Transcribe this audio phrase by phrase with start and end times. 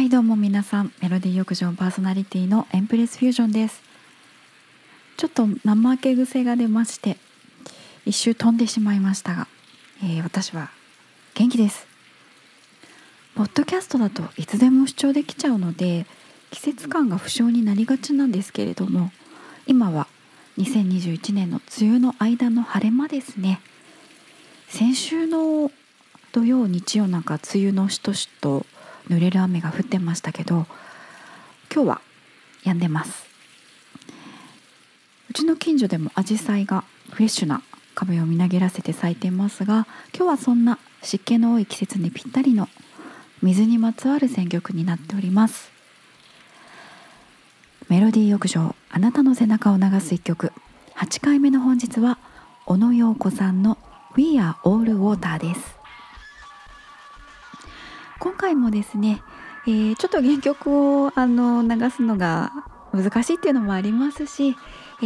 [0.00, 3.82] はいどうも皆さんメロディー浴場パーソナリティのエンプレスフュージョンです。
[5.18, 7.18] ちょっと怠け癖が出まして
[8.06, 9.46] 一周飛んでしまいましたが、
[10.02, 10.70] えー、私は
[11.34, 11.86] 元気です。
[13.34, 16.06] ポッドキャストだといつでも視聴できちゃうので
[16.50, 19.10] 季節感が不詳になりがちなんですけれども
[19.66, 20.06] 今は
[20.56, 23.60] 2021年の梅雨の間の晴れ間ですね。
[24.66, 25.70] 先週の
[26.32, 28.64] 土曜日曜なんか梅雨のしとしと
[29.10, 30.66] 濡れる雨が降ってましたけど
[31.72, 32.00] 今日は
[32.64, 33.26] 止んでます。
[35.28, 37.62] うちの近所でもアジサイがフレッシュな
[37.94, 42.68] 壁をみなぎらせて咲いてますが今日はそんな湿気の多い季節にぴったりの
[43.42, 45.70] 水にまつわる選曲になっております。
[47.88, 50.52] メロディー浴場あなたの背中を流す一曲。
[50.96, 52.18] 8回目の本日は
[52.66, 53.78] 小野陽子さんの
[54.16, 55.79] We are all water です。
[58.20, 59.22] 今回もですね、
[59.66, 62.52] えー、ちょっと原曲をあの流すのが
[62.92, 64.56] 難しいっていうのもありますし、
[65.02, 65.04] え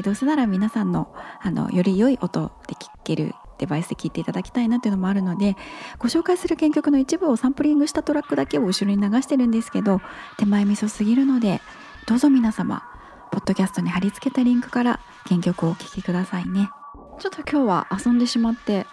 [0.00, 5.56] ー、どうせなら皆さんのあのより良い音で聴けるデバイスで聴いていただきたいなっていうのもあるので
[5.98, 10.00] ご紹介する原曲の一部をサンプリングしたトラックだけを後ろに流してるんですけど
[10.38, 11.60] 手前味噌すぎるので
[12.06, 12.82] どうぞ皆様
[13.30, 16.70] ポッドキャストに貼り付けたリンクから原曲をお聴きくださいね。
[17.18, 18.86] ちょっと今日は遊んでしまって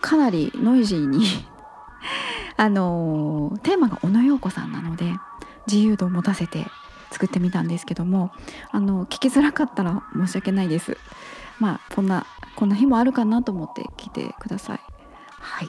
[0.00, 1.24] かなりノイジーに
[2.56, 5.16] あのテーマが小野洋子さんなので
[5.66, 6.66] 自由度を持たせて
[7.10, 8.32] 作ってみたんですけども
[8.70, 10.96] あの聞きづらかったら申し訳ないです。
[11.58, 14.80] まあこんなこんな日もあるかなと思って聞いてください。
[15.38, 15.68] はい。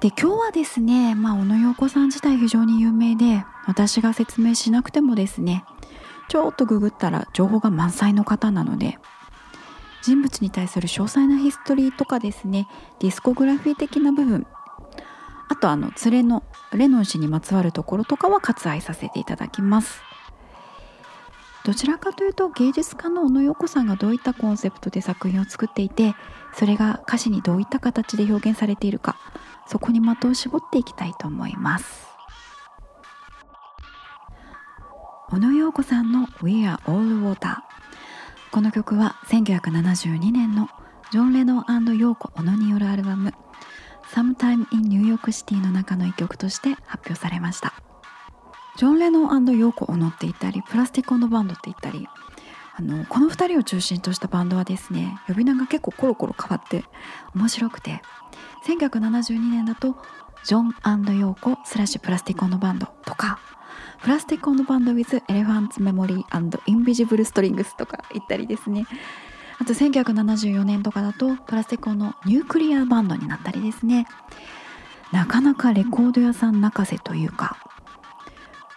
[0.00, 5.64] で今日はですね、まあ、小野洋子さん自体非常に有名で私が説明しなくてもですね
[6.28, 8.98] ちょっとググったら情報が満載の方なので
[10.02, 12.68] 人物に対する詳細なヒストリーとかですね
[13.00, 14.46] ディスコグラフィー的な部分
[15.48, 20.00] あとあの連れのレノン氏にまつわるところとかは割愛させていただきます。
[21.64, 26.16] どちらかというと芸術家の小野洋子さんがどういったコンセプトで作品を作っていて
[26.54, 29.16] それが歌詞にどういった形で表現されているか
[29.68, 32.08] そこに的を絞っていきたいと思います。
[35.28, 37.58] 小野洋子さんの「We Are All Water」
[38.52, 40.68] この曲は1972年の
[41.10, 43.32] ジョン・レノンヨーコ・オノによるアルバム
[44.12, 47.72] 「Sometime in New York City」の中の一曲として発表されました。
[48.76, 52.06] ジョン・レノンヨーコ・オノって言ったりプラスティック・オノバンドって言ったり
[52.76, 56.84] あのこの2人を中心としたバンドはですね呼び名が結構コロコロ変わって
[57.34, 58.02] 面白くて
[58.66, 59.96] 1972年だと
[60.44, 60.66] ジョン
[61.18, 63.38] ヨーコスラッシュプラスティック・オノバンドとか
[64.02, 68.84] プラスティックオンバンド with Elephants Memory and Invisible Strings とか言ったりですね
[69.58, 74.06] あと1974年とかだとプラスティックのニュークリアバンドになったりですね
[75.12, 77.58] なかなかレコード屋さん泣かせというか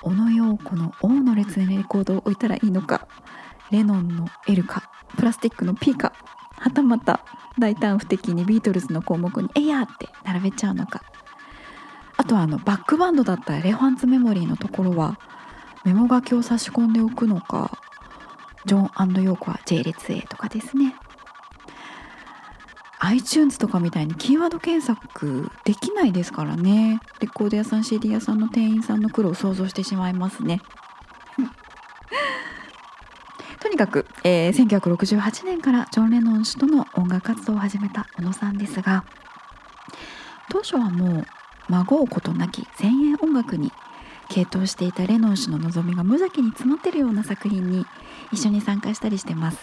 [0.02, 3.07] 小野洋子の O の列にレコードを置いたらいいのか
[3.72, 6.13] レノンの L かプラスティックの P か
[6.59, 7.25] はたまた
[7.57, 11.02] 大胆不敵にビートルズの項目に「えや!」って並べちゃうのか
[12.18, 15.20] あとはあのバックバンドだったエレファンツメモリーのところは
[15.84, 17.80] メモ書きを差し込んでおくのか
[18.66, 20.96] ジョンヨークは J 列 A とかですね。
[23.00, 27.00] iTunes とかみたいにキーワード検索できないですからね。
[27.20, 30.62] レコード屋さん CD 屋さんの店員さんの苦労を想像してしまいますね。
[33.62, 39.04] とにかく、えー、1968年からジョン・レノン氏との音楽活動を始めた小野さんですが
[40.50, 41.28] 当初はもう
[41.70, 43.72] 孫うことなき前衛音楽に
[44.30, 47.86] 傾倒していたレノン氏の望みが無邪気に詰まってるような作品に
[48.31, 49.59] 一緒に参加したりしてます。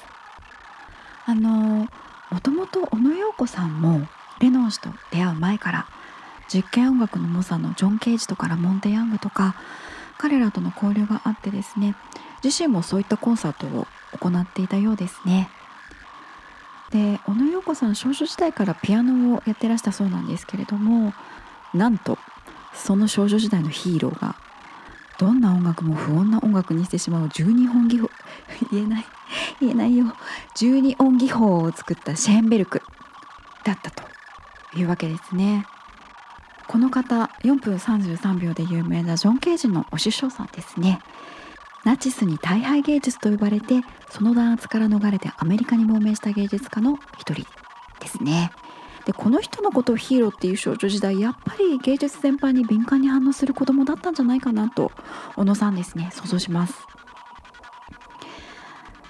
[1.27, 1.89] あの
[2.31, 4.07] もともと小野洋子さんも
[4.41, 5.87] レノン氏と出会う前から
[6.53, 9.55] 実験音楽の猛者のジョン・ケージとかラモンテ・ヤングとか
[10.19, 11.95] 彼らとの交流があってですね
[12.43, 13.87] 自身もそういったコンサートを
[14.19, 15.49] 行っていたようですね。
[16.91, 21.15] で小野洋子さん少女時代からピアノをやってらしたそうなんですけれども
[21.75, 22.19] なんと
[22.75, 24.37] その少女時代のヒーローが
[25.19, 28.11] どんな音楽も不穏な音楽にしてしまう12本技法
[28.73, 29.05] 言えない
[29.61, 30.07] 言えないよ。
[30.57, 32.83] 12音技法を作ったシェーンベルク
[33.65, 34.03] だったと
[34.75, 35.67] いうわけですね。
[36.67, 41.01] この方4分33秒で有名なジョン・ケージのお師匠さんですね。
[41.85, 47.45] ナチスに大敗芸術と呼ばれてその弾圧から逃れてアメリカに亡命した芸術家の一人
[48.01, 48.53] ですね。
[49.05, 54.93] でこの人のことをヒーローっていう少女時代やっぱり芸術全般に敏感に反応する子供だったんじゃないかなと
[55.37, 56.11] 小野さんですね。
[56.13, 56.75] 想像します。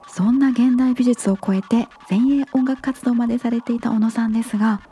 [0.09, 4.83] そんな現代美術を超えて前衛音楽活動までされていた小野さんですが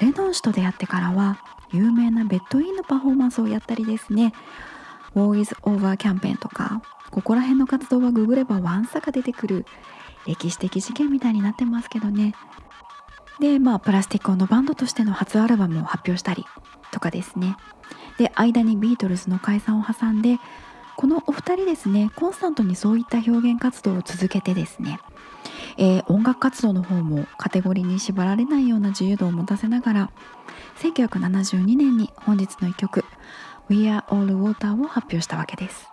[0.00, 1.38] レノン氏と出会ってからは
[1.70, 4.32] 有名なベッドインのパフォーマンスをやったりですね。
[5.14, 9.66] War is Over キャンペーンとかここら辺の活動はググればわんさか出てくる
[10.26, 12.34] 歴史的事件みたいになってますけどね。
[13.40, 16.46] でまあプラスティックオノバンドとしての初アルバムを発表したり
[16.90, 17.56] とかですね。
[18.18, 20.38] で間にビートルズの解散を挟んで
[20.96, 25.00] このお二人ですねコンスタントにそういった表現活動を続けてですね、
[25.78, 30.10] えー、音楽活動の方もカテゴリーに縛られないような自由度を持たせながら
[30.80, 33.04] 1972年に本日の一曲
[33.68, 35.88] 「We Are All Water」を発表したわけです。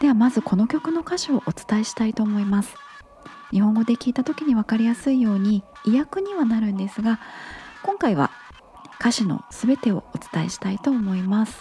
[0.00, 2.83] ではまずこの曲の歌詞をお伝えしたいと思います。
[3.50, 7.20] 日本語で聞いた時に分かりやすいように意訳にはなるんですが
[7.82, 8.30] 今回は
[8.98, 11.60] 歌詞の全てをお伝えしたいと思います。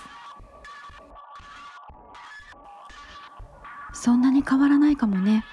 [3.93, 5.45] そんなに変わらないかもね。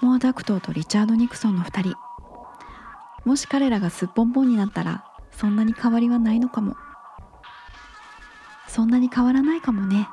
[0.00, 1.96] モアダクトーとリチャード・ニクソンの2人。
[3.24, 6.76] もし彼らがすっぽんぽんになったらそんなに変わりはないのかも。
[8.66, 10.08] そんなに変わらないかもね。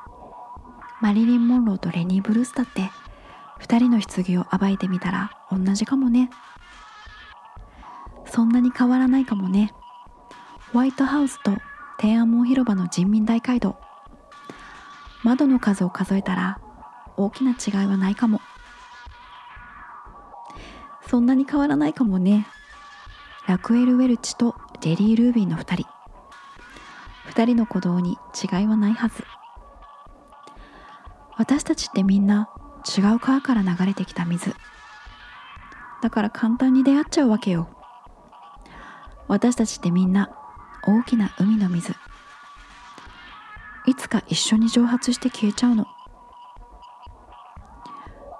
[1.00, 2.90] マリリン・モンローとレニー・ブルースだって
[3.60, 6.30] 2人の棺を暴いてみたら同じかもね。
[8.26, 9.72] そんなに変わらないかもね。
[10.72, 11.56] ホワイトハウスと
[11.98, 13.76] 天安門広場の人民大会堂
[15.24, 16.60] 窓の数を数えたら
[17.16, 18.40] 大きな違いはないかも。
[21.08, 22.46] そんなに変わらないかもね。
[23.46, 25.86] ラクエル・ウェルチとジェリー・ルービーの2人。
[27.30, 29.24] 2人の鼓動に違いはないはず。
[31.36, 32.48] 私たちってみんな
[32.96, 34.54] 違う川から流れてきた水。
[36.02, 37.68] だから簡単に出会っちゃうわけよ。
[39.28, 40.30] 私たちってみんな
[40.82, 41.94] 大きな海の水。
[43.86, 45.86] いつか一緒に蒸発して消えちゃうの。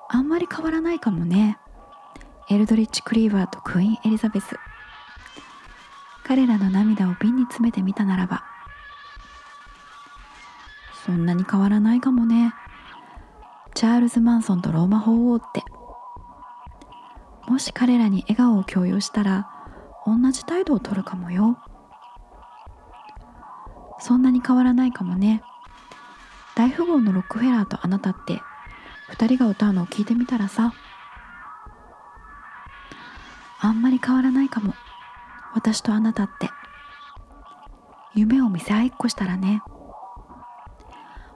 [0.09, 1.59] あんまり変わらないかもね。
[2.49, 4.59] エルドリッチ・クリーバーとクイーン・エリザベス。
[6.25, 8.45] 彼らの涙を瓶に詰めてみたならば。
[11.07, 12.53] そんなに変わらないかもね。
[13.75, 15.63] チャールズ・マンソンとローマ法王って。
[17.51, 19.51] もし彼らに笑顔を強要したら
[20.07, 21.59] 同じ態度をとるかもよ。
[23.99, 25.43] そんなに変わらないかもね。
[26.55, 28.41] 大富豪のロックフェラーとあなたって
[29.11, 30.73] 2人が歌うのを聞いてみたらさ。
[33.59, 34.73] あんまり変わらないかも。
[35.53, 36.51] 私とあなたって。
[38.15, 39.61] 夢を見せ合いっこしたらね。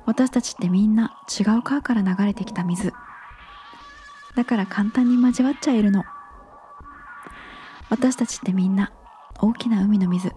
[0.06, 2.92] 私たちってみんな違う川から流れてきた水。
[4.34, 6.04] だから簡単に交わっちゃえるの。
[7.90, 8.92] 私たちってみんな
[9.40, 10.32] 大きな海の水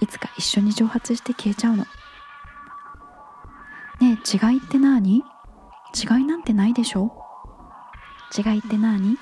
[0.00, 1.84] いつか一緒に蒸発して消えちゃうの。
[4.00, 5.22] ねえ違いって何違
[6.20, 7.12] いなんてないでしょ？
[8.36, 9.16] 違いって何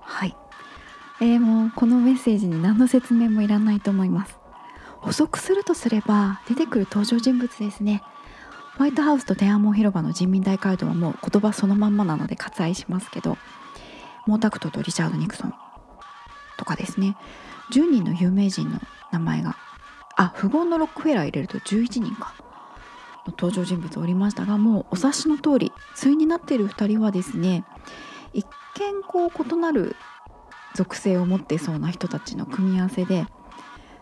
[0.00, 0.36] はい。
[1.20, 4.38] えー、もうこのメッセージに何の説明もいらないと思います。
[5.00, 8.02] 補足するとすれば出てくる登場人物ですね。
[8.80, 13.36] ホワイトハウスと天安門広場の人民大会堂はもう言葉そのまんまなので割愛しますけど
[14.24, 15.54] 毛沢東とリチャード・ニクソン
[16.56, 17.14] とかですね。
[17.74, 18.80] 10人の有名人の
[19.12, 19.58] 名前が
[20.16, 22.34] あ富豪のロックフェラー入れると11人か
[23.26, 27.66] の登場人物おりましたがもうお察しの通り対になっている2人はですね
[28.32, 29.94] 一見こう異なる
[30.74, 33.26] 属性を持ってそうな人たちの組み合わせで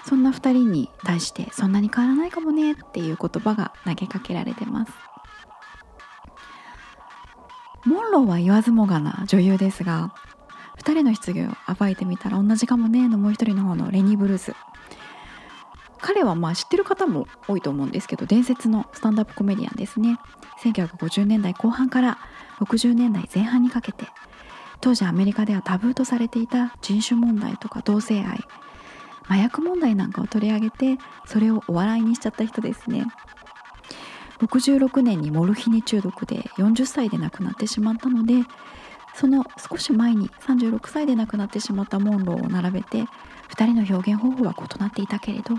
[0.04, 4.92] そんな2人に対してそんなに変わらないかもねっていう言葉が投げかけられてます。
[7.84, 10.12] モンローは言わずもがな女優ですが
[10.78, 14.54] 2人の棺を暴いてみたら同じかもねのもう一人の方のレニー・ブルース。
[16.00, 20.18] 彼はまあ知ってる方も多いと思うんですけど伝説のスタンダップコメディアンですね。
[20.62, 22.18] 1950年代後半から
[22.60, 24.06] 60年代前半にかけて
[24.80, 28.44] 当時アメリカではタブーとされていた人種問題とか同性愛
[29.28, 33.06] 麻薬問題なんかを取り上げてそれをお笑いにしちゃった人ですね
[34.40, 38.34] 66年にモルヒネ中毒で40歳で亡くなってしまったので
[39.14, 43.04] その少し前に36歳で亡くなってしまったモンローを並べて
[43.50, 45.56] 2人の表現方法は異なっていたけれど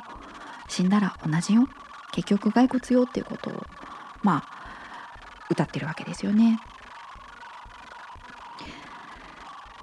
[0.68, 1.68] 死んだら同じよ
[2.14, 3.64] 結局骸骨よっていうことを
[4.24, 4.60] まあ
[5.50, 6.60] 歌ってるわけですよね。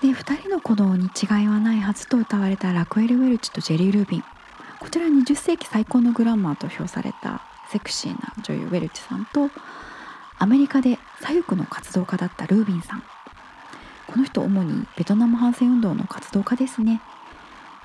[0.03, 4.25] で2人の鼓動に違いはないはずと歌われたラクエル・ウェルチとジェリー・ルービン。
[4.79, 9.51] こちら20世紀最高のグランマーと評されたセクシーな女優ウェルチさんと
[10.39, 13.03] アメリカで左翼の活動家だったルービンさん。
[14.07, 17.01] この人主にベトナム反戦運動の活動家ですね。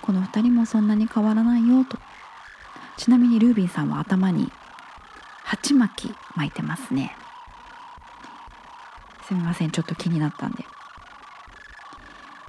[0.01, 1.98] この2人もそんなに変わらないよと。
[2.98, 4.51] ちなみにルービンさんは頭に
[5.44, 7.15] 鉢巻き巻いてますね。
[9.27, 10.65] すみませんちょっと気になったんで。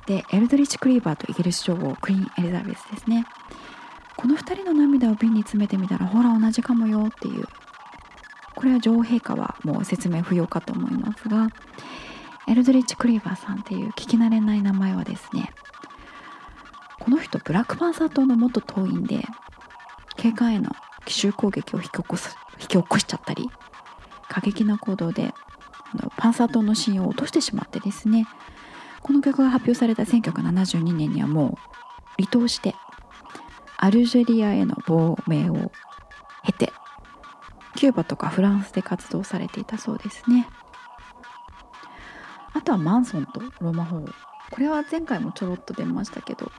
[0.06, 3.26] でエルドリッチ・クリーバーとイギリス女王クイーン・エリザベスですね。
[4.16, 7.46] この2人の涙を瓶に詰めてみたらほら同じかもよっていう。
[8.54, 11.48] これは女王陛下はもう説明不要かと思いますが
[12.46, 15.50] エルドリッチ・クリーバーさんっていう聞き慣れない名前はですね
[17.00, 19.24] この人ブラックパンサー党の元党員で
[20.16, 20.70] 警官への
[21.04, 23.48] 奇襲攻撃を引き起こす引き起こしちゃったり
[24.28, 25.34] 過激な行動で
[25.94, 28.26] あのパンサー党の信用を落としてしまってですね
[29.02, 31.58] この曲が発表された1972年にはも
[32.18, 32.74] う離党して
[33.76, 35.72] アルジェリアへの亡命を
[36.44, 36.72] 経て
[37.74, 40.46] キューバとかフランスで活動されていたそうですね。
[42.52, 43.96] あとはマンソンとローマ法。
[43.96, 44.04] 王
[44.50, 46.52] これは前回もちょろっと出ましたけど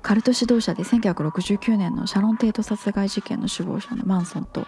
[0.00, 4.66] カルト指導者で1969年のシャロン・テイト殺害事件の首謀者のマンソンと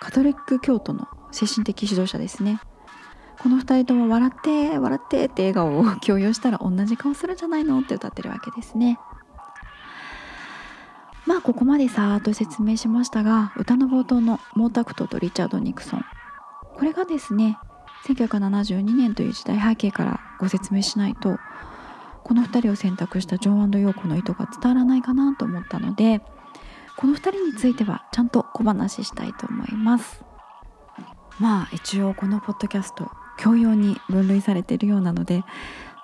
[0.00, 2.60] カトリック教徒の精神的指導者ですね。
[3.38, 8.98] この2人とも笑って笑ってって笑顔を 強要したら同じ顔するんじゃないのって歌ってるわけですね。
[11.26, 16.04] まあここまでさーっと説明しましたが歌の冒頭のモータクトとリチャード・ニクソン。
[16.76, 17.58] これがですね
[18.04, 21.38] 1972年という時代背景からご説明しないと
[22.22, 26.22] この2人を選択したジョンヨーコの意図が伝わらないかなと思ったので
[26.96, 30.24] この2人についてはちゃんと小話したいと思います。
[31.38, 35.44] まあ一応このポッドキャスト教養に分類されているようなので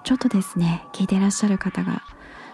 [0.05, 2.03] ちょっとですね聞いていらっしゃる方が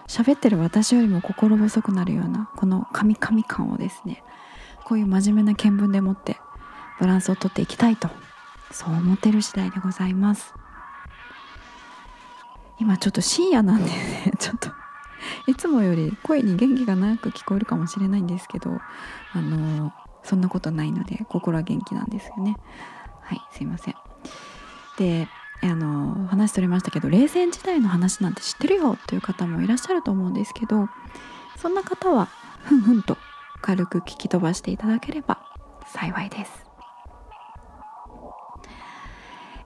[0.07, 4.23] 喋ってる私よりも心細くなるようなこのカミカミ感をですね
[4.83, 6.37] こういう真面目な見聞でもって
[6.99, 8.09] バランスをとっていきたいと
[8.71, 10.53] そう思ってる次第でございます。
[12.79, 14.69] 今ちょっと深夜なんでね ちょっと
[15.47, 18.79] いつもより声に元気がなく聞こえるかもしれないんですけど
[19.33, 19.93] あの
[20.23, 22.55] そんなことないので心は元気なんですよね。
[23.21, 23.95] はいすいません。
[24.99, 25.29] で
[25.61, 30.89] あの話それましたけど冷戦時代の話なんて知ってるよという方もいらっしゃると思うんですけど
[31.57, 32.25] そんな方は
[32.63, 33.17] ふんふんと
[33.61, 35.39] 軽く聞き飛ばしていただければ
[35.85, 36.65] 幸いです。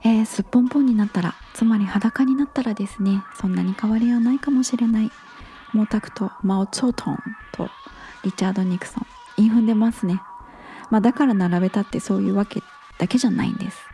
[0.06, 5.10] えー、すっぽんぽんになったらつまり裸になったらですねそんなに変わりはないかもしれない。
[5.72, 7.18] 毛沢東マオ・チョートン
[7.52, 7.68] と
[8.22, 10.20] リチャード・ニクソン韻踏んでますね、
[10.88, 12.62] まあ、だから並べたってそういうわけ
[12.98, 13.93] だけじゃないんです。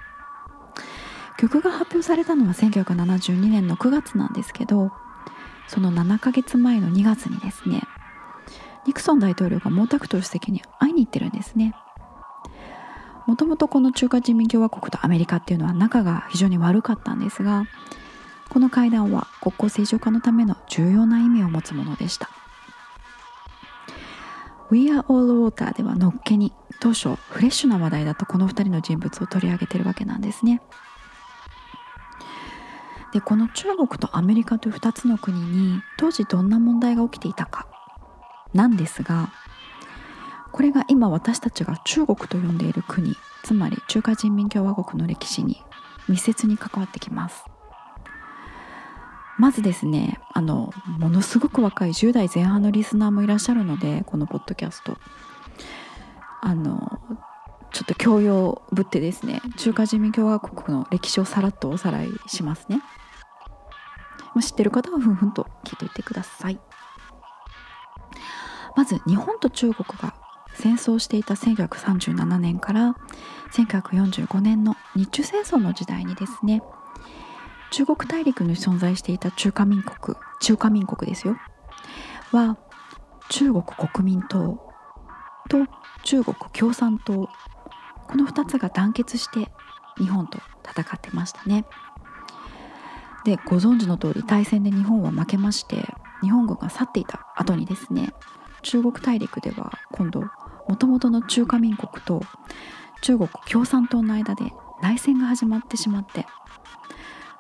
[1.41, 4.93] 曲が発表されたのは1972年の9月なんですけど
[5.69, 7.83] その7ヶ月前の2月にですね
[8.87, 11.75] ニクソン大統領が毛沢東主席に会いに行ってるんですね。
[13.27, 17.65] もともとこの中華人民共和国とアメリカっていうのは仲が非常に悪かったんですが
[18.49, 22.29] この会談は国交正常化のための重要な意味を持つものでした。
[24.71, 30.61] We Are All Water ではのっけに当初フレッシュな話題だとこの2人の人物を取り上げてるわけなんですね。
[33.13, 37.67] でこの中国とアメリカという2つの国に当時どんな問題が起きていたか。
[38.55, 39.31] なんですが
[40.53, 43.15] これが今私たちが中国と呼んでいる国
[43.45, 45.63] つまり中華人民共和国の歴史に
[46.09, 47.45] 密接に関わってきます。
[49.39, 54.99] まずですねあのものすごく若い10代前半のリスナーもいらっしゃるのでこのポッドキャスト。
[56.43, 57.01] あの
[57.73, 62.83] ちょっと教養ぶってですね中華人民共和国の歴史をさらっとおさらいしますね。
[64.35, 66.61] ま知ってる方はふんふんと聞いておいてください。
[68.77, 70.15] まず日本と中国が
[70.55, 72.95] 戦争していた1937年から
[73.53, 76.63] 1945年の日中戦争の時代にですね
[77.71, 81.37] 中国大陸に存在していた中華民国中華民国ですよ
[82.33, 82.59] は
[83.29, 84.61] 中国国民党
[85.49, 85.67] と
[86.03, 87.29] 中国共産党
[88.11, 89.49] この2つが団結して
[89.97, 90.39] 日本と
[90.69, 91.65] 戦ってましたね。
[93.25, 95.87] でご存知の通り大戦で日本は負けまして
[96.21, 98.13] 日本軍が去っていた後にですね
[98.63, 100.25] 中国大陸では今度
[100.67, 102.23] もともとの中華民国と
[103.03, 104.53] 中国共産党の間で
[104.83, 106.27] 内戦が始まってしまって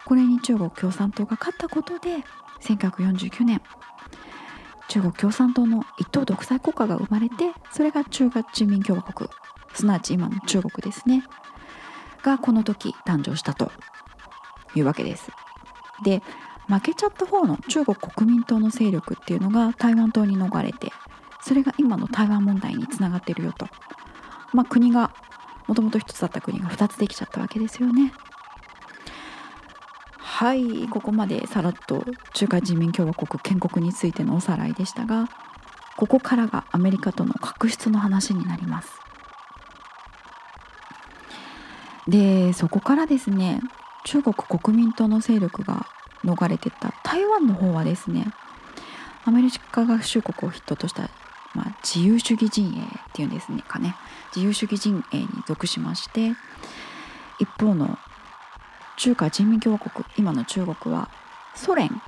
[0.04, 2.18] これに中国共産党が勝ったことで
[2.60, 3.60] 1949年
[4.88, 9.28] 中国共産党の一党独裁国家が生まれてそれが中華人民共和国
[9.74, 11.24] すなわち今の中国ですね。
[12.22, 13.72] がこの時誕生したと
[14.74, 15.30] いうわけです。
[16.02, 16.22] で
[16.68, 20.92] 負けちゃった方の中国国民党の勢力っていうのが台湾島に逃れて
[21.42, 23.66] それが今の台湾問題につながってるよと。
[24.52, 25.12] まあ国が
[25.66, 28.12] もともと一つだった国が2つできちゃったわけですよね。
[30.18, 35.28] はいここまでさらっと中華人民共和国建国についてのおさらいでしたが
[35.96, 39.09] ここからがアメリカとの確執の話になります。
[42.10, 43.60] でそこからですね
[44.04, 45.86] 中国国民党の勢力が
[46.24, 48.26] 逃れてった台湾の方はですね
[49.24, 51.08] アメリカ合衆国を筆頭とした、
[51.54, 53.94] まあ、自由主義陣営っていうんですねかね
[54.34, 56.32] 自由主義陣営に属しまして
[57.38, 57.96] 一方の
[58.96, 61.08] 中華人民共和国今の中国は
[61.54, 62.02] ソ連。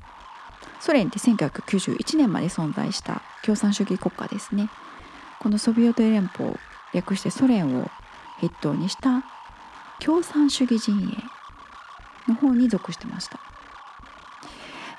[0.79, 4.69] ソ連って1991年まで存在した共産主義国家ですね。
[5.39, 6.57] このソビエト連邦
[6.93, 7.89] 略してソ連を
[8.39, 9.23] 筆頭にした
[9.99, 13.39] 共産主義陣営の方に属してました。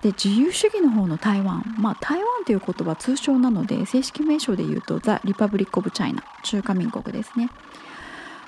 [0.03, 7.49] で自由主義の方の台湾まあ台湾という言葉通称なので正式名称で言うとザ・リパブリック・オブ・チャイナ中華民国ですね。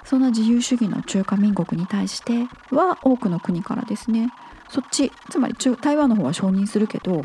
[0.07, 4.33] そんな自由主義の中華民国に対しては多くの国からですね
[4.69, 7.25] そっちつまり台湾の方は承認するけど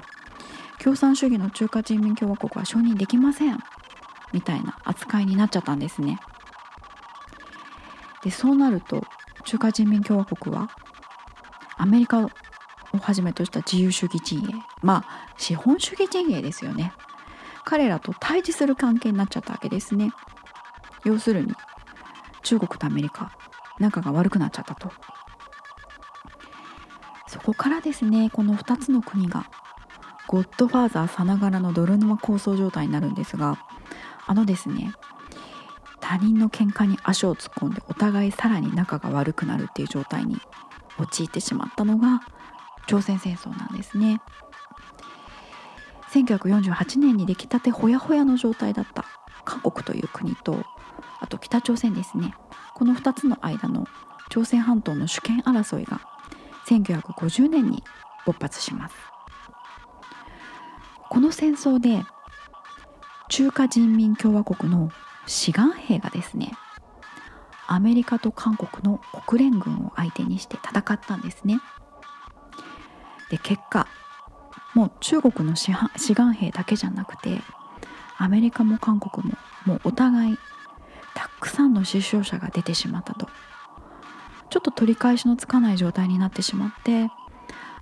[0.80, 3.60] 共産主義の中華人民共和国は承認できません
[4.34, 6.20] みたいな扱いになっちゃったんですね。
[8.24, 9.04] でそうなると
[9.46, 10.70] 中華人民共和国は
[11.78, 12.30] アメリカを
[13.00, 14.44] はじめとした自由主義陣営
[14.82, 16.94] まあ資本主義陣営ですよね。
[17.64, 20.12] 彼らと対峙する関係になっちゃったわけですね。
[21.06, 21.54] 要するに
[22.44, 23.32] 中国とアメリカ
[23.80, 24.92] 仲が悪くなっちゃったと。
[27.28, 29.50] そこからですねこの2つの国が
[30.28, 33.58] ゴッドファーザーさながらの泥沼構想状態になるんですが
[34.28, 34.94] あのですね
[36.12, 40.42] 他人の喧嘩に足を突っ込んでお互いさらに仲が悪くなるっていう状態に
[41.00, 42.20] 陥ってしまったのが
[42.86, 44.20] 朝鮮戦争なんですね。
[46.12, 49.06] 1948年に出来たてほやほやの状態だった
[49.46, 50.66] 韓国という国と
[51.22, 52.34] あと北朝鮮ですね。
[52.74, 53.88] この2つの間の
[54.28, 56.02] 朝鮮半島の主権争いが
[56.68, 57.86] 1950年に
[58.26, 58.96] 勃発します。
[61.10, 62.04] この戦争で
[63.30, 64.92] 中華人民共和国の
[65.28, 66.54] 志願兵がですね
[67.68, 71.62] アメリカと韓国の国連軍を相手にして戦ったんですね。
[73.30, 73.88] で結果
[74.74, 75.74] もう中国の志
[76.14, 77.42] 願兵だけじゃなくて
[78.18, 80.38] アメリカも韓国ももうお互い
[81.14, 83.30] たくさんの死傷者が出てしまったと。
[84.50, 87.10] ちょっと取り返しのつかない状態になってしまって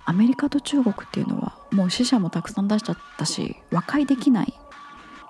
[0.04, 4.54] アメリカと中国っていうのはもう死者もたくさん出しちゃったし和解できない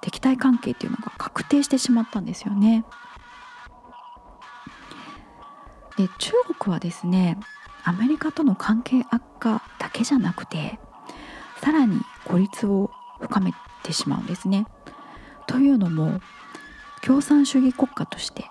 [0.00, 2.84] 敵対関係っていうのが確定してしまったんですよね。
[5.96, 7.38] で中国はですね
[7.84, 10.78] アメリカとの関係悪化だけじゃなくて
[11.60, 14.66] さらに孤立を深めてしまうんですね。
[15.46, 16.20] というのも
[17.02, 18.44] 共産主義国家として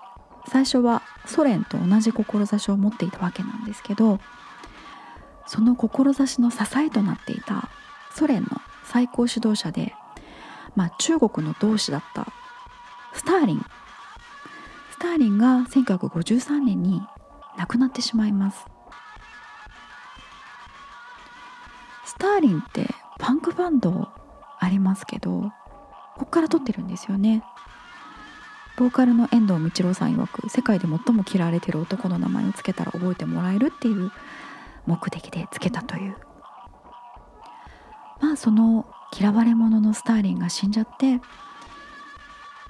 [0.48, 4.20] 最初はソ連と同じ志を持っていたわけなんですけど
[5.46, 7.68] その志の支えとなっていた
[8.14, 8.48] ソ連の
[8.84, 9.94] 最高指導者で、
[10.76, 12.26] まあ、中国の同志だった。
[13.12, 13.66] スターリン。
[14.90, 17.02] スターリンが1953年に
[17.58, 18.66] 亡くなってしまいます。
[22.04, 24.08] スターリンってパンクバンド
[24.58, 25.52] ありますけど
[26.16, 27.42] ここから撮ってるんですよね。
[28.76, 34.10] ボーカルの遠藤道郎さん曰く世界で最も嫌われてる男の名前を付けたら覚えてもらえるっていう
[34.86, 36.16] 目的でつけたという。
[38.20, 41.20] まあその嫌われ者のスターリンが死んじゃって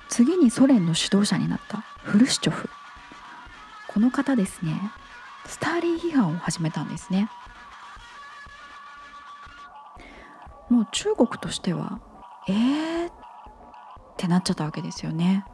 [0.09, 2.69] 次にソ連の指導者になったフルシチョフ。
[3.89, 4.93] この方ですね。
[5.47, 7.29] スターリン批判を始めたんですね。
[10.69, 12.01] もう中国としては
[12.49, 13.13] えーっ
[14.17, 15.45] てなっちゃったわけですよね。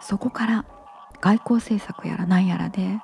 [0.00, 0.64] そこから
[1.20, 3.00] 外交政策やら何やらで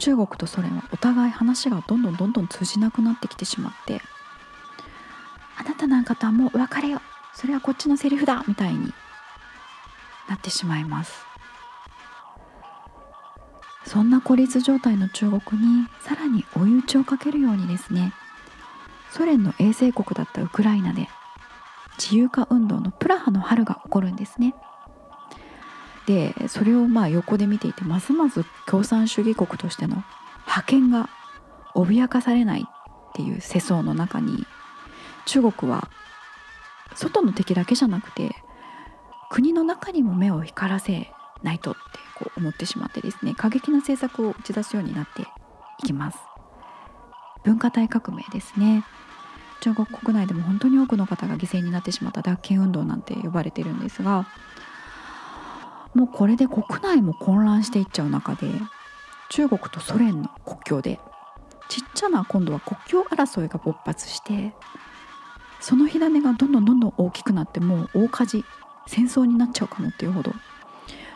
[0.00, 4.00] 中国とソ連はお互い話がどんどんどんどん通じなくなってきてしまって
[5.58, 7.02] あなたなんかとはもう別れよ
[7.34, 8.94] それはこっちのセリフだみたいに
[10.26, 11.26] なってしまいます。
[13.84, 18.12] そんな孤立状態の中国にさらに追い打ちをかけるようにですね
[19.10, 21.08] ソ連の衛星国だったウクライナで
[21.98, 24.54] 自由化運動のプラハの春が起こるんですね。
[26.10, 30.02] でそれをまあ横で見ていてますます共産主義国としての
[30.44, 31.08] 覇権が
[31.76, 34.44] 脅かされないっていう世相の中に
[35.24, 35.88] 中国は
[36.96, 38.34] 外の敵だけじゃなくて
[39.30, 41.12] 国の中にも目を光らせ
[41.44, 41.80] ないとって
[42.18, 45.22] こう思ってしまってですね過激な政策を打ち出すようになって
[45.78, 46.18] いきます。
[47.44, 48.84] 文化大革命ですね。
[49.60, 54.26] 中国国内でも本当に多くの方が犠牲になってしまった脱権運動なんて呼ばれてるんですが
[55.94, 58.48] もうこれで国内も混乱していっちゃう中で
[59.30, 60.98] 中国とソ連の国境で
[61.68, 64.52] ちっちゃな今度は国境争いが勃発して
[65.60, 68.44] その火種がどんどんどんどん大きくなってもう大火事
[68.86, 70.32] 戦争になっちゃうかもっていうほど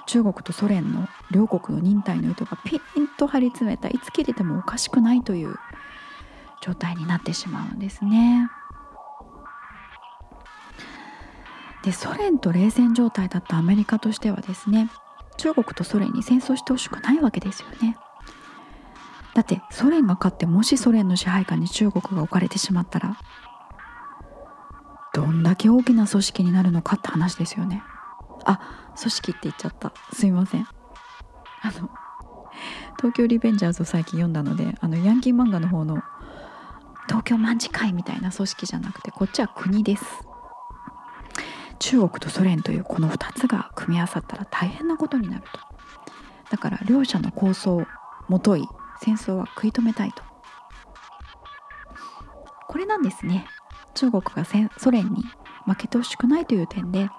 [0.06, 5.56] 中国とソ連の両国の忍耐の糸がピンと張り詰めたいつ切れてもおかしくないという
[6.60, 8.48] 状態になってしまうんですね。
[11.84, 14.90] でソ連と冷戦状態だったアメリカとしてはですね
[15.36, 17.98] 中国とソ連に戦争してほしくないわけですよね。
[19.34, 23.18] だってソ連が勝ってもしソ連の支配下に中国が置かれてしまったら
[25.12, 27.82] どんだけ大きな組織になるのかって話ですよね。
[28.44, 30.66] あ組織って言っちゃったすいません。
[31.62, 31.90] あの
[32.96, 36.02] 東京リベンジャーズを最近読んだのであのヤンキー漫画の方の
[37.08, 40.04] 東京卍会みたいな組織じゃなくてこっちは国です
[41.84, 45.60] 中国とソ連というこの2つが組み合わさったら大変なことになると。
[46.50, 47.86] だから両者の構想を
[48.26, 48.66] もとい
[49.02, 50.22] 戦争は食い止めたいと。
[52.68, 53.46] これなんですね。
[53.92, 54.46] 中国が
[54.78, 55.24] ソ連に
[55.66, 57.10] 負けてほしくないという点で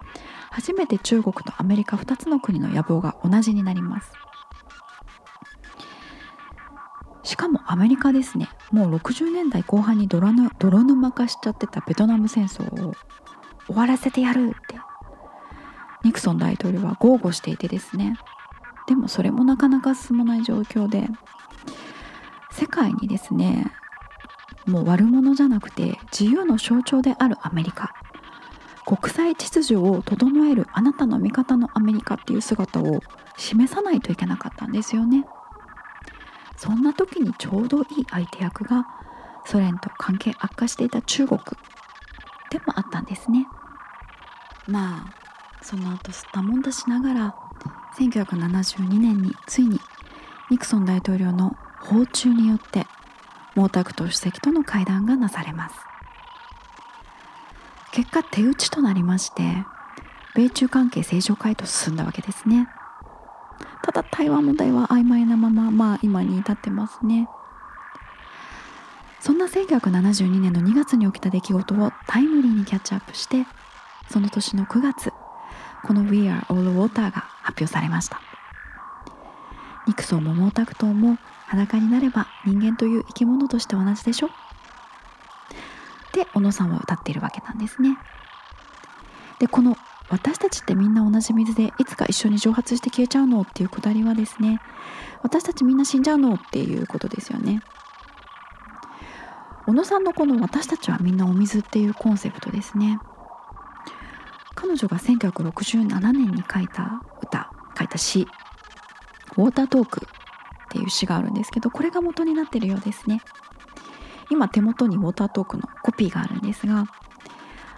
[0.50, 4.12] 初めて中国とアメリカ2つの国の野望が同じになります。
[7.22, 8.50] しかもアメリカですね。
[8.72, 12.96] もう60年代後半に泥沼化しちゃってたベトナム戦争を
[13.68, 14.80] 終わらせてやるって。
[16.04, 18.18] ニクソン大統領は豪語していてですね。
[18.88, 21.08] でもそれもなかなか進まない状況で
[22.52, 23.72] 世界にですね
[24.68, 27.94] もう悪者じゃなくて自由の象徴であるアメリカ。
[28.86, 33.02] 国際秩序を整えるあなたの味方のアメリカっていう姿を
[33.36, 35.26] 示さないといけなかったんですよね。
[36.56, 38.86] そんな時にちょうどいい相手役が
[39.46, 41.40] ソ連と関係悪化していた中国。
[42.50, 43.48] でもあったんですね。
[44.68, 45.14] まあ
[45.62, 47.36] その後吸ったもんだしながら
[47.98, 49.80] 1972年についに
[50.50, 52.86] ニクソン大統領の訪中によって
[53.56, 55.76] 毛沢東主席との会談がなされます。
[57.92, 59.66] 結果手打ちとなりまして
[60.36, 62.68] 米中関係正常化へと進んだわけですね。
[63.84, 67.30] ただ台湾問題は曖昧なまままあ今に至ってますね。
[69.26, 73.48] そんな1972年の2月に起きた出来事をタイムリーにキャッチアップして
[74.08, 75.12] その年の9月
[75.84, 78.22] この We Are All Water が発表されました。
[79.88, 84.30] ニクソンも毛沢東も裸になれば人間という生き物として同じでしょ？
[86.14, 87.98] で小野さんは歌っているわけなんですね。
[89.40, 89.76] でこの
[90.10, 93.42] 私たちってみんな同じ水でいつか一緒に蒸発して消えちゃうの？
[93.42, 94.62] っていうくだりはですね
[95.24, 96.36] 私たちみんな死んじゃうの？
[96.36, 97.64] っていうことですよね。
[99.68, 103.00] 小野さんのこの「私たちはみんなお水」っていうコンセプトですね。
[104.54, 108.28] 彼女が1967年に書いた歌書いた詩
[109.38, 113.22] 「ウォータートーク」っていう詩があるんですけどこれが元になってるようですね。
[114.30, 116.88] 今手元にウォータートークのコピーがあるんですが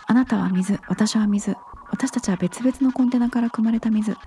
[0.06, 1.58] あなたは水私は水
[1.90, 4.18] 私たちは別々のコンテナから汲まれた水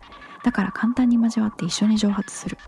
[0.43, 2.59] だから簡単に交わって一緒に蒸発する。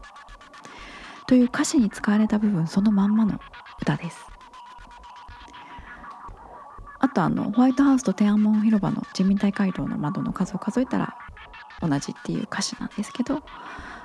[1.27, 3.41] という歌詞に使われた部分そのまんまの
[3.81, 4.32] 歌です。
[7.13, 11.15] とあのホワイトハウスと天安門広場の人民大会堂の窓の数を数えたら
[11.81, 13.43] 同じっていう歌詞なんですけど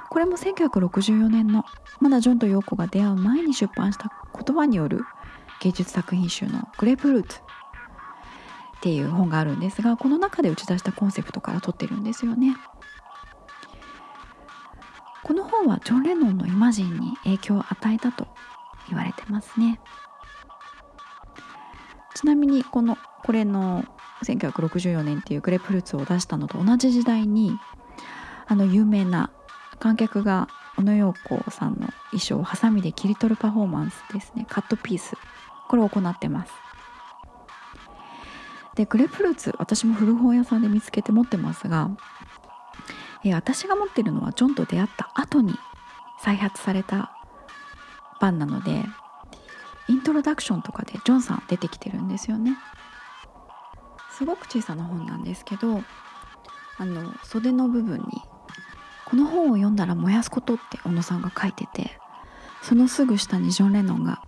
[0.09, 1.65] これも1964年の
[1.99, 5.01] まだジョンとヨーコが出会う前に出版した言葉による
[5.61, 12.55] 芸術作品集の「グレープフルーツ」っていう本があるんですがこの中で打ち出したコンセプトから取ってるんですよね。
[15.23, 18.27] この本はジョン・レノンのイマジンに影響を与えたと
[18.87, 19.81] 言われてますね。
[22.17, 23.85] ちなみにこのこれの
[24.25, 27.59] 1964年っていうグレープフルーツを出したのと同じ時代に
[28.47, 29.29] あの有名な
[29.77, 34.47] 観客が小野洋子さんの衣装をハサミで切り取るパフォーマンスですね。
[34.49, 35.15] カットピース。
[35.69, 36.51] これを行ってます。
[38.73, 41.91] でグレープフルーツ私も古本屋さんで見つけて持ってますが、
[43.23, 45.53] え私が持ってるのはジョンと出会った後に
[46.19, 47.15] 再発された
[48.19, 48.83] 版なので
[49.87, 52.57] イントロダクションとかでジョンさん出てきてるんですよね。
[54.11, 55.83] すごく小さな本なんですけど
[56.77, 58.03] あの袖の部分に
[59.05, 61.99] この本を読んだら燃やすことって小野さんが書いてて
[62.63, 64.21] そのすぐ下にジョン・レノンが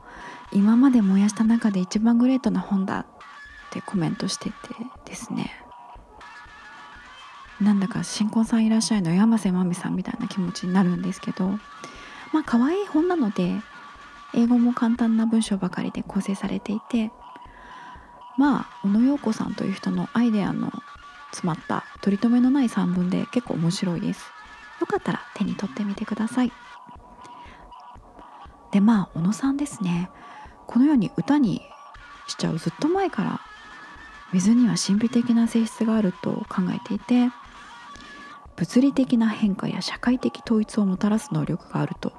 [0.51, 3.05] 今まで燃やした中で一番グレートな本だっ
[3.71, 4.55] てコメントしてて
[5.05, 5.51] ですね。
[7.59, 11.49] なんだか新婚さんいらっしゃいの山瀬まみさんみたいな気持ちになるんですけど
[12.31, 13.53] まあ可愛い本なので
[14.33, 17.11] 英語も簡単な文章ばかりで構成されていて
[18.37, 20.71] まあ小野洋子さんという人のアイデアの
[21.31, 24.25] 詰まった取り留めのない散文で結構面白いです。
[24.79, 26.51] よかったら手に取ってみてください。
[28.71, 30.09] でまあ小野さんですね。
[30.67, 31.61] このように歌に
[32.27, 33.41] しちゃうずっと前から
[34.31, 37.31] 水には神秘的な性質があると考えていて
[38.55, 42.13] 物理的な変化や社会的統一をもたらす能力があると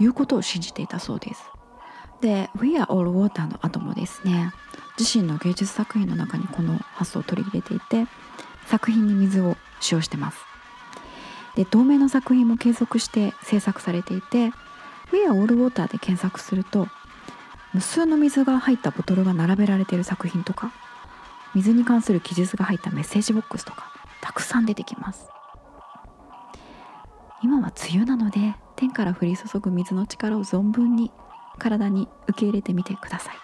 [0.00, 1.44] いうことを信じていたそうです。
[2.20, 4.52] で「We Are All Water」の後もですね
[4.98, 8.06] 自身の芸術作品の中にこの発想を取り入れていて
[8.66, 10.38] 作品に水を使用してます。
[11.54, 14.52] で同名の作品も継続して制作されていて
[15.12, 16.88] 「We Are All Water」で検索すると
[17.72, 20.72] 無数の水が入ったボトルが並べられている作品とか
[21.54, 25.28] 水に関する記述が入ったメッセージボックスとかたくさん出てきます。
[27.42, 31.10] 今は梅雨なので天から降り注ぐ水の力を存分に
[31.58, 33.36] 体に受け入れてみてください。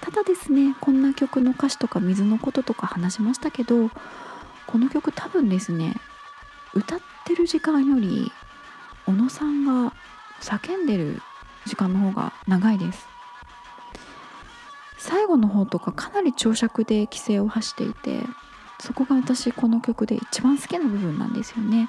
[0.00, 3.90] ただですねこんな曲の歌詞とか水のこととか話しましたけど
[4.66, 5.94] この曲多分ですね
[6.74, 8.30] 歌ってる時間より
[9.04, 9.92] 小野さんが
[10.40, 11.20] 叫んでる
[11.66, 13.08] 時間の方が長いです。
[14.98, 18.20] 最後の方とかかなり長尺で規制を発していて
[18.78, 21.88] そこが私この曲で一番好きな部分なんですよね。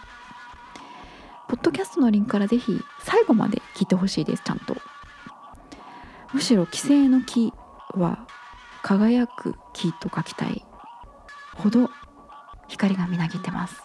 [1.48, 4.76] ポッドキャストのリンクからぜひ最後まで聞いてほしいですちゃんと。
[6.34, 7.54] むしろ規制の木
[7.92, 8.28] は
[8.84, 10.66] 輝く木と書きたい
[11.56, 11.90] ほど
[12.68, 13.82] 光がみなぎってます。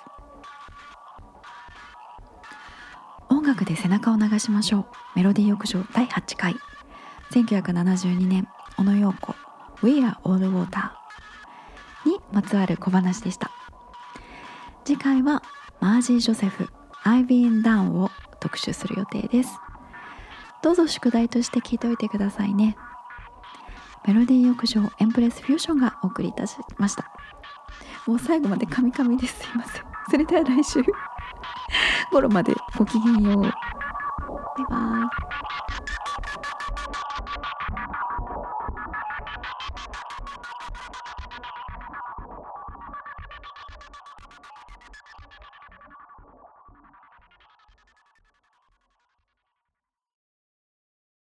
[3.29, 4.87] 音楽で背中を流しましょう。
[5.15, 6.57] メロディー浴場第8回。
[7.31, 8.47] 1972年
[8.77, 9.35] 小野陽子
[9.83, 10.91] We Are All Water
[12.05, 13.51] にまつわる小話でした。
[14.85, 15.43] 次回は
[15.81, 16.69] マージー・ジョセフ
[17.05, 18.11] I've been down を
[18.41, 19.59] 特集する予定です。
[20.63, 22.77] どうぞ宿題として聞いておいてくださいね。
[24.07, 27.11] メロディー浴場エンプレスフュージョンがお送りいたしました。
[28.07, 29.41] もう最後までカミカミです。
[29.41, 29.83] すいません。
[30.11, 30.83] それでは来週。
[32.11, 33.43] 頃までごきげんよう。
[33.43, 33.53] バイ
[34.71, 35.22] バイ。